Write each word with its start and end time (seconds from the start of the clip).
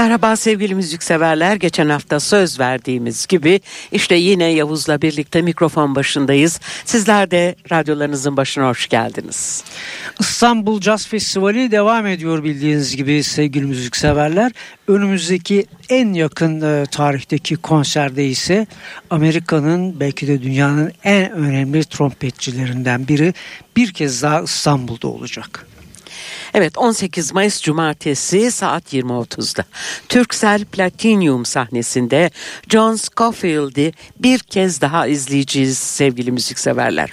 Merhaba 0.00 0.36
sevgili 0.36 0.74
müzikseverler. 0.74 1.56
Geçen 1.56 1.88
hafta 1.88 2.20
söz 2.20 2.60
verdiğimiz 2.60 3.26
gibi 3.26 3.60
işte 3.92 4.14
yine 4.14 4.44
Yavuz'la 4.44 5.02
birlikte 5.02 5.42
mikrofon 5.42 5.94
başındayız. 5.94 6.60
Sizler 6.84 7.30
de 7.30 7.56
radyolarınızın 7.72 8.36
başına 8.36 8.68
hoş 8.68 8.88
geldiniz. 8.88 9.64
İstanbul 10.20 10.80
Jazz 10.80 11.06
Festivali 11.06 11.70
devam 11.70 12.06
ediyor 12.06 12.44
bildiğiniz 12.44 12.96
gibi 12.96 13.22
sevgili 13.22 13.64
müzikseverler. 13.64 14.52
Önümüzdeki 14.88 15.66
en 15.88 16.12
yakın 16.12 16.60
e, 16.60 16.86
tarihteki 16.86 17.56
konserde 17.56 18.26
ise 18.26 18.66
Amerika'nın 19.10 20.00
belki 20.00 20.28
de 20.28 20.42
dünyanın 20.42 20.92
en 21.04 21.32
önemli 21.32 21.84
trompetçilerinden 21.84 23.08
biri 23.08 23.34
bir 23.76 23.92
kez 23.92 24.22
daha 24.22 24.40
İstanbul'da 24.42 25.08
olacak. 25.08 25.69
Evet 26.54 26.78
18 26.78 27.32
Mayıs 27.32 27.62
Cumartesi 27.62 28.50
saat 28.50 28.94
20.30'da 28.94 29.64
Türksel 30.08 30.64
Platinum 30.64 31.44
sahnesinde 31.44 32.30
John 32.68 32.94
Scofield'i 32.94 33.92
bir 34.18 34.38
kez 34.38 34.80
daha 34.80 35.06
izleyeceğiz 35.06 35.78
sevgili 35.78 36.32
müzikseverler. 36.32 37.12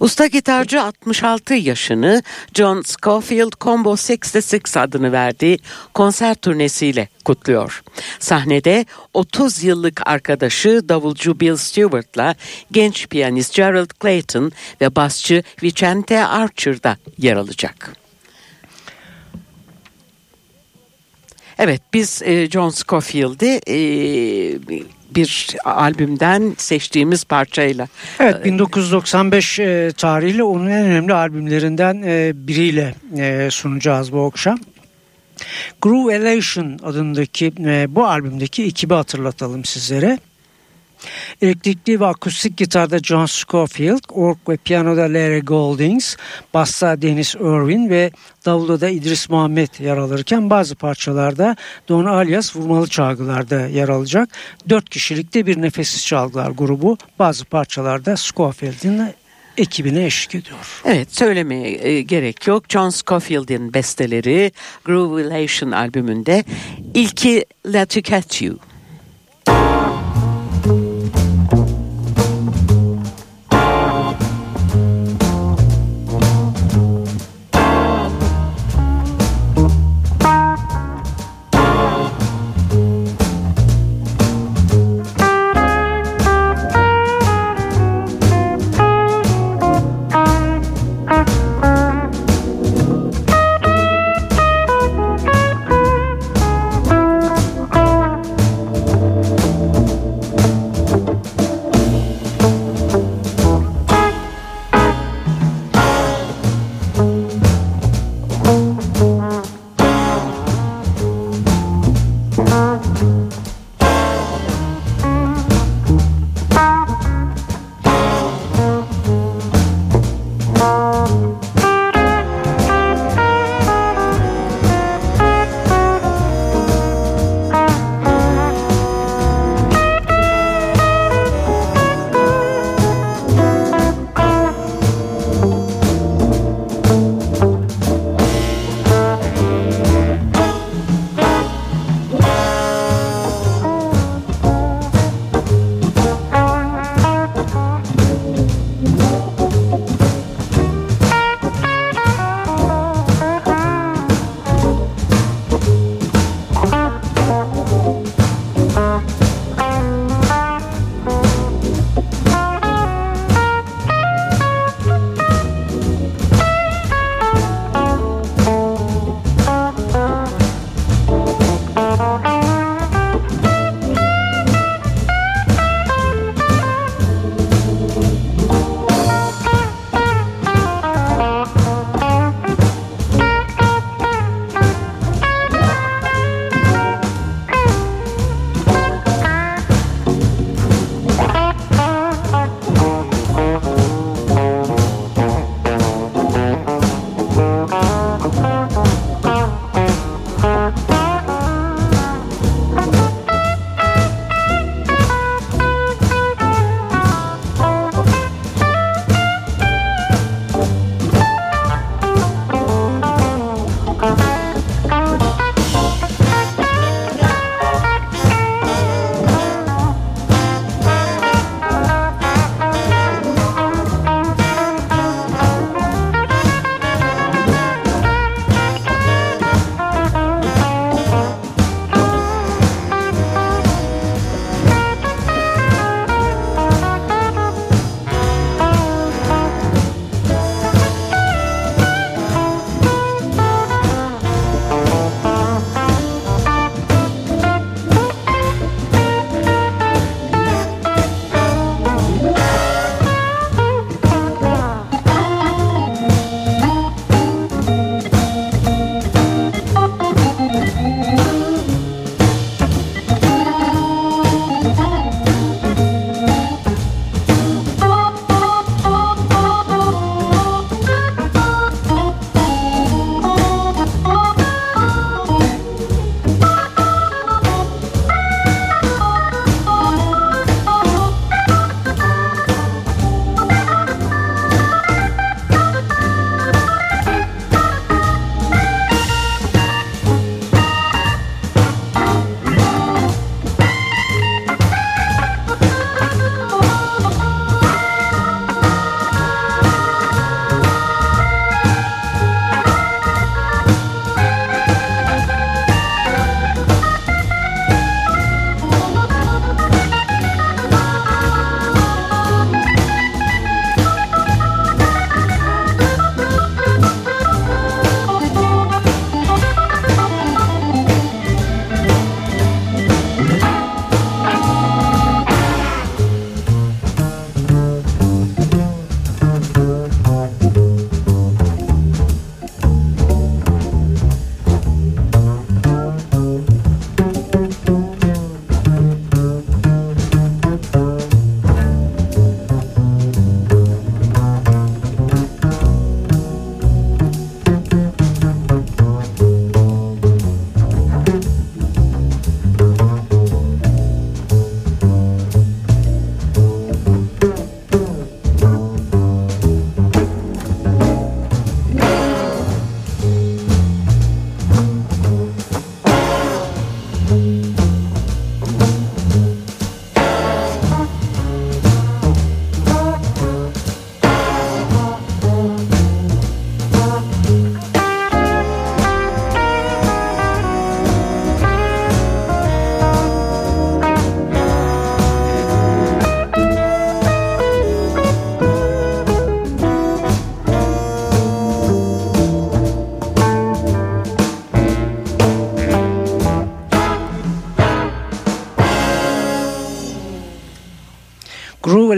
Usta 0.00 0.26
gitarcı 0.26 0.82
66 0.82 1.54
yaşını 1.54 2.22
John 2.54 2.82
Scofield 2.82 3.52
Combo 3.60 3.90
66 3.90 4.80
adını 4.80 5.12
verdiği 5.12 5.58
konser 5.94 6.34
turnesiyle 6.34 7.08
kutluyor. 7.24 7.82
Sahnede 8.18 8.86
30 9.14 9.64
yıllık 9.64 10.08
arkadaşı 10.08 10.88
davulcu 10.88 11.40
Bill 11.40 11.56
Stewart'la 11.56 12.34
genç 12.72 13.08
piyanist 13.08 13.54
Gerald 13.54 13.90
Clayton 14.02 14.52
ve 14.80 14.96
basçı 14.96 15.42
Vicente 15.62 16.26
Archer 16.26 16.82
da 16.82 16.96
yer 17.18 17.36
alacak. 17.36 18.05
Evet 21.58 21.82
biz 21.94 22.22
e, 22.24 22.50
John 22.50 22.70
Scofield'i 22.70 23.60
e, 23.68 23.78
bir 25.14 25.56
albümden 25.64 26.54
seçtiğimiz 26.58 27.24
parçayla. 27.24 27.88
Evet 28.20 28.44
1995 28.44 29.58
e, 29.58 29.92
tarihli 29.96 30.42
onun 30.42 30.66
en 30.66 30.84
önemli 30.84 31.14
albümlerinden 31.14 32.02
e, 32.02 32.32
biriyle 32.34 32.94
e, 33.18 33.48
sunacağız 33.50 34.12
bu 34.12 34.24
akşam. 34.24 34.58
Groove 35.82 36.14
Elation 36.14 36.78
adındaki 36.82 37.52
e, 37.58 37.86
bu 37.88 38.06
albümdeki 38.06 38.64
ekibi 38.64 38.94
hatırlatalım 38.94 39.64
sizlere. 39.64 40.18
Elektrikli 41.42 42.00
ve 42.00 42.06
akustik 42.06 42.56
gitarda 42.56 42.98
John 42.98 43.26
Scofield, 43.26 44.02
org 44.10 44.38
ve 44.48 44.56
piyanoda 44.56 45.02
Larry 45.02 45.40
Goldings, 45.40 46.16
bassa 46.54 47.02
Dennis 47.02 47.34
Irwin 47.34 47.90
ve 47.90 48.10
davulda 48.46 48.80
da 48.80 48.88
İdris 48.88 49.30
Muhammed 49.30 49.68
yer 49.78 49.96
alırken 49.96 50.50
bazı 50.50 50.74
parçalarda 50.74 51.56
Don 51.88 52.04
Alias 52.04 52.56
vurmalı 52.56 52.88
çalgılarda 52.88 53.66
yer 53.66 53.88
alacak. 53.88 54.28
Dört 54.68 54.90
kişilikte 54.90 55.46
bir 55.46 55.62
nefessiz 55.62 56.06
çalgılar 56.06 56.50
grubu 56.50 56.98
bazı 57.18 57.44
parçalarda 57.44 58.16
Scofield'in 58.16 59.02
ekibine 59.56 60.04
eşlik 60.04 60.34
ediyor. 60.34 60.82
Evet 60.84 61.16
söylemeye 61.16 61.88
e, 61.88 62.02
gerek 62.02 62.46
yok. 62.46 62.64
John 62.68 62.90
Scofield'in 62.90 63.74
besteleri 63.74 64.52
Groove 64.84 65.24
Relation 65.24 65.70
albümünde 65.70 66.44
ilki 66.94 67.44
Let 67.72 67.96
You 67.96 68.02
Catch 68.02 68.42
You. 68.42 68.58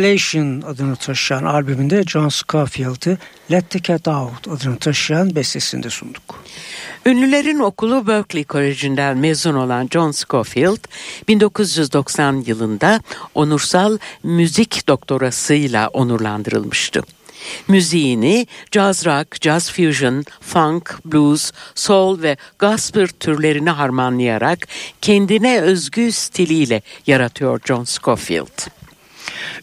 Groove 0.08 0.66
adını 0.66 0.96
taşıyan 0.96 1.44
albümünde 1.44 2.02
John 2.02 2.28
Scofield'ı 2.28 3.18
Let 3.50 3.70
the 3.70 3.82
Cat 3.82 4.08
Out 4.08 4.48
adını 4.48 4.78
taşıyan 4.78 5.34
bestesinde 5.34 5.90
sunduk. 5.90 6.44
Ünlülerin 7.06 7.58
okulu 7.58 8.06
Berkeley 8.06 8.44
Koleji'nden 8.44 9.18
mezun 9.18 9.54
olan 9.54 9.88
John 9.92 10.10
Scofield 10.10 10.78
1990 11.28 12.44
yılında 12.46 13.00
onursal 13.34 13.98
müzik 14.22 14.88
doktorasıyla 14.88 15.88
onurlandırılmıştı. 15.88 17.02
Müziğini 17.68 18.46
jazz 18.72 19.06
rock, 19.06 19.42
jazz 19.42 19.70
fusion, 19.72 20.24
funk, 20.40 20.98
blues, 21.04 21.52
soul 21.74 22.22
ve 22.22 22.36
gospel 22.58 23.08
türlerini 23.08 23.70
harmanlayarak 23.70 24.68
kendine 25.00 25.60
özgü 25.60 26.12
stiliyle 26.12 26.82
yaratıyor 27.06 27.60
John 27.64 27.84
Scofield. 27.84 28.78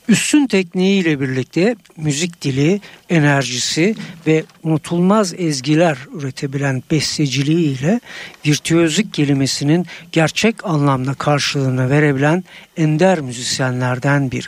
Üstün 0.09 0.47
tekniğiyle 0.47 1.19
birlikte 1.19 1.75
müzik 1.97 2.41
dili, 2.41 2.81
enerjisi 3.09 3.95
ve 4.27 4.43
unutulmaz 4.63 5.33
ezgiler 5.37 5.97
üretebilen 6.13 6.83
besteciliğiyle 6.91 7.99
virtüözlük 8.45 9.13
kelimesinin 9.13 9.85
gerçek 10.11 10.65
anlamda 10.65 11.13
karşılığını 11.13 11.89
verebilen 11.89 12.43
ender 12.77 13.19
müzisyenlerden 13.19 14.31
biri. 14.31 14.47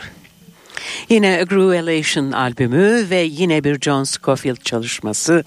Yine 1.09 1.39
A 1.41 1.43
Groove 1.43 1.77
Elation 1.77 2.31
albümü 2.31 3.09
ve 3.09 3.21
yine 3.21 3.63
bir 3.63 3.79
John 3.79 4.03
Scofield 4.03 4.61
çalışması 4.63 5.43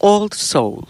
Old 0.00 0.34
Soul. 0.34 0.82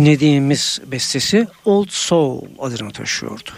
Dinlediğimiz 0.00 0.80
bestesi 0.86 1.46
Old 1.64 1.88
Soul 1.90 2.42
adını 2.58 2.92
taşıyordu. 2.92 3.50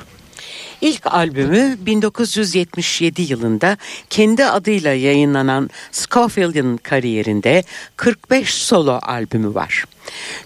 İlk 0.80 1.06
albümü 1.06 1.78
1977 1.80 3.22
yılında 3.22 3.76
kendi 4.10 4.44
adıyla 4.44 4.92
yayınlanan 4.92 5.70
Scofield'in 5.92 6.76
kariyerinde 6.76 7.64
45 7.96 8.54
solo 8.54 8.98
albümü 9.02 9.54
var. 9.54 9.84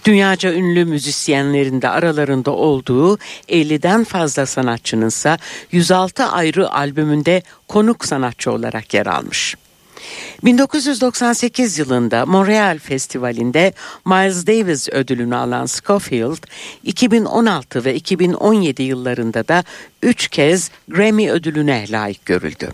Dünyaca 0.04 0.52
ünlü 0.52 0.84
müzisyenlerin 0.84 1.82
de 1.82 1.88
aralarında 1.88 2.50
olduğu 2.50 3.18
50'den 3.48 4.04
fazla 4.04 4.46
sanatçının 4.46 5.08
ise 5.08 5.36
106 5.72 6.24
ayrı 6.24 6.72
albümünde 6.72 7.42
konuk 7.68 8.04
sanatçı 8.04 8.52
olarak 8.52 8.94
yer 8.94 9.06
almış. 9.06 9.56
1998 10.44 11.78
yılında 11.78 12.26
Montreal 12.26 12.78
Festivali'nde 12.78 13.72
Miles 14.04 14.46
Davis 14.46 14.88
ödülünü 14.88 15.36
alan 15.36 15.66
Scofield, 15.66 16.42
2016 16.84 17.84
ve 17.84 17.94
2017 17.94 18.82
yıllarında 18.82 19.48
da 19.48 19.64
3 20.02 20.28
kez 20.28 20.70
Grammy 20.88 21.30
ödülüne 21.30 21.86
layık 21.90 22.26
görüldü. 22.26 22.72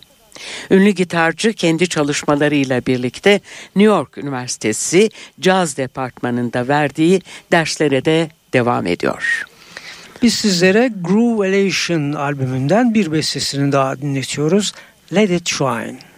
Ünlü 0.70 0.90
gitarcı 0.90 1.52
kendi 1.52 1.88
çalışmalarıyla 1.88 2.86
birlikte 2.86 3.40
New 3.76 3.94
York 3.94 4.18
Üniversitesi 4.18 5.10
Caz 5.40 5.76
Departmanı'nda 5.76 6.68
verdiği 6.68 7.20
derslere 7.52 8.04
de 8.04 8.30
devam 8.52 8.86
ediyor. 8.86 9.44
Biz 10.22 10.34
sizlere 10.34 10.90
Groove 11.00 11.48
Elation 11.48 12.12
albümünden 12.12 12.94
bir 12.94 13.12
bestesini 13.12 13.72
daha 13.72 14.00
dinletiyoruz. 14.00 14.72
Let 15.14 15.30
It 15.30 15.48
Shine. 15.48 16.11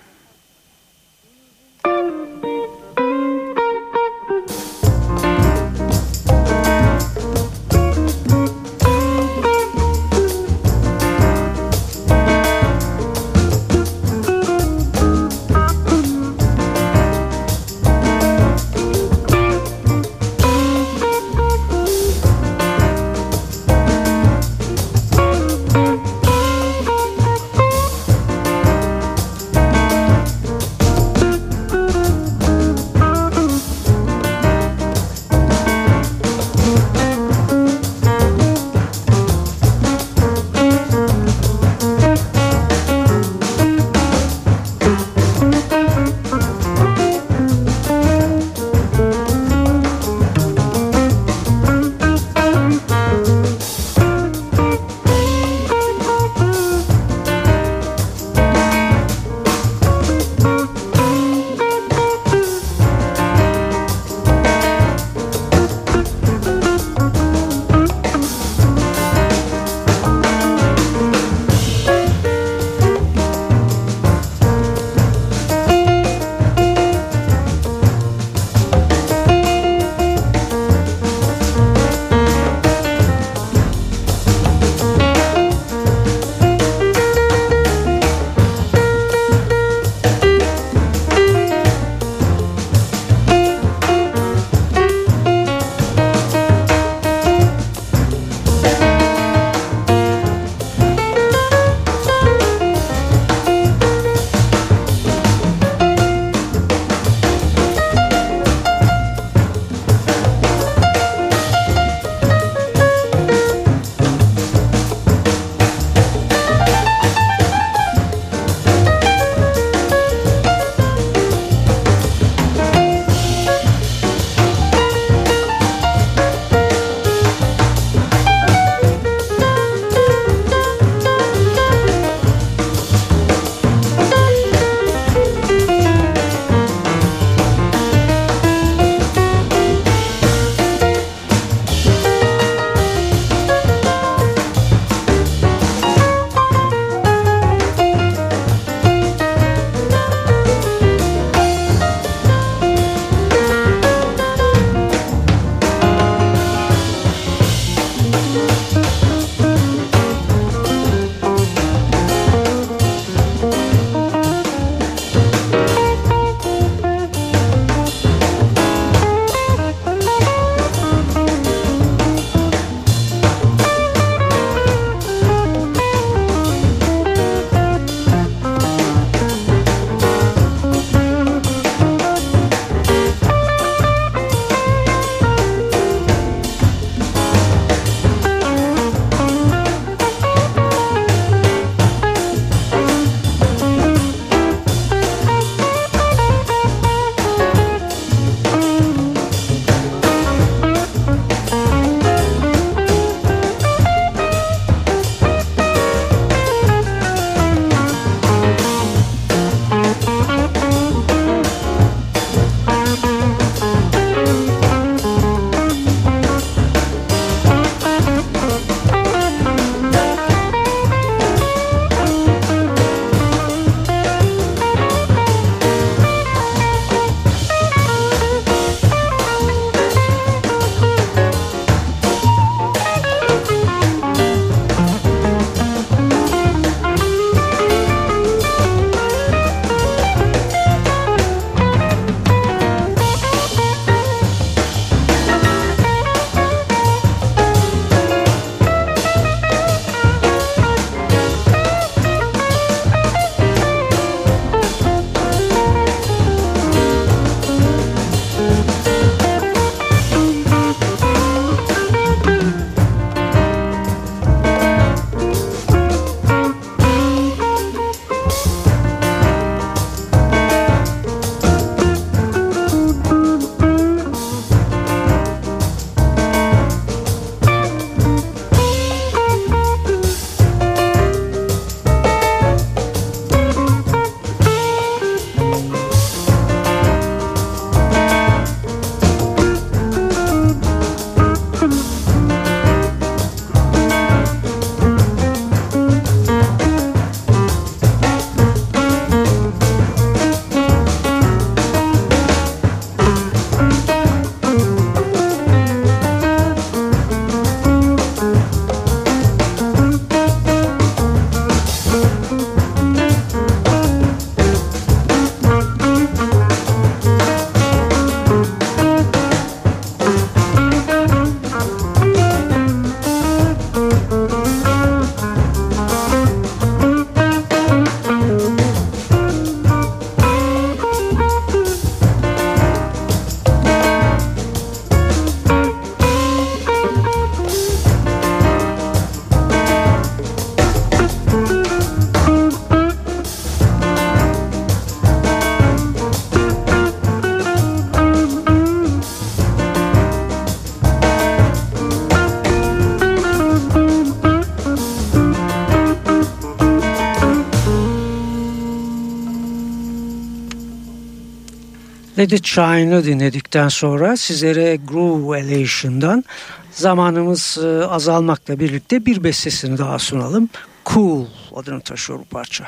It 362.33 362.47
Shine'ı 362.47 363.05
dinledikten 363.05 363.69
sonra 363.69 364.17
sizlere 364.17 364.77
Groove 364.77 365.39
Elation'dan 365.39 366.25
zamanımız 366.71 367.59
e, 367.65 367.87
azalmakla 367.87 368.59
birlikte 368.61 369.07
bir 369.07 369.25
bestesini 369.25 369.79
daha 369.79 369.99
sunalım. 369.99 370.49
Cool 370.87 371.27
adını 371.55 371.81
taşıyor 371.81 372.19
bu 372.19 372.25
parça. 372.25 372.67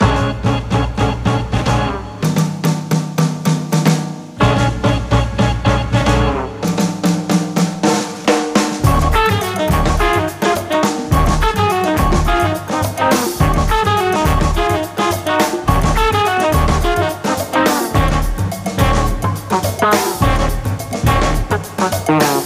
Thank. 22.07 22.46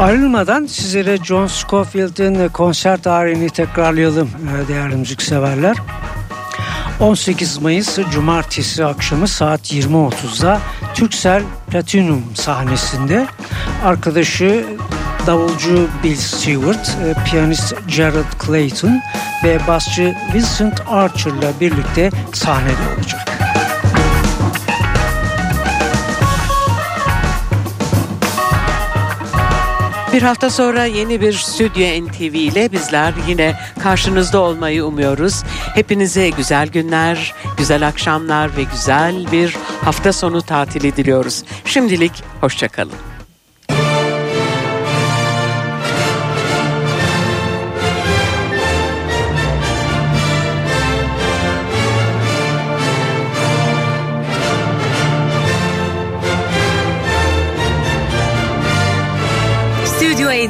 Ayrılmadan 0.00 0.66
sizlere 0.66 1.16
John 1.16 1.46
Scofield'in 1.46 2.48
konser 2.48 3.02
tarihini 3.02 3.50
tekrarlayalım 3.50 4.28
e, 4.28 4.68
değerli 4.68 4.96
müzikseverler. 4.96 5.76
18 7.00 7.58
Mayıs 7.58 7.98
Cumartesi 8.12 8.84
akşamı 8.84 9.28
saat 9.28 9.72
20.30'da 9.72 10.60
Türksel 10.94 11.42
Platinum 11.70 12.22
sahnesinde 12.34 13.26
arkadaşı 13.84 14.64
davulcu 15.26 15.88
Bill 16.04 16.16
Stewart, 16.16 16.88
e, 16.88 17.30
piyanist 17.30 17.74
Gerald 17.88 18.46
Clayton 18.46 19.00
ve 19.44 19.58
basçı 19.68 20.14
Vincent 20.34 20.80
Archer 20.88 21.30
ile 21.30 21.50
birlikte 21.60 22.10
sahnede 22.32 22.94
olacak. 22.96 23.33
Hafta 30.24 30.50
sonra 30.50 30.84
yeni 30.84 31.20
bir 31.20 31.32
Stüdyo 31.32 32.06
NTV 32.06 32.34
ile 32.34 32.72
bizler 32.72 33.14
yine 33.28 33.54
karşınızda 33.82 34.40
olmayı 34.40 34.84
umuyoruz. 34.84 35.42
Hepinize 35.74 36.30
güzel 36.30 36.68
günler, 36.68 37.34
güzel 37.56 37.88
akşamlar 37.88 38.56
ve 38.56 38.62
güzel 38.62 39.32
bir 39.32 39.56
hafta 39.84 40.12
sonu 40.12 40.42
tatili 40.42 40.96
diliyoruz. 40.96 41.44
Şimdilik 41.64 42.12
hoşçakalın. 42.40 43.13